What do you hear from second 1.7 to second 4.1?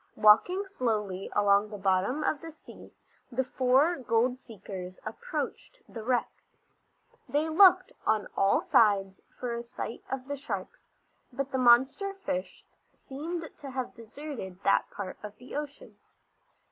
bottom of the sea the four